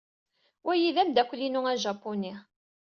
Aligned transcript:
Wayi 0.65 0.95
d-amdakkel-inu 0.95 1.61
ajapuni. 1.71 2.33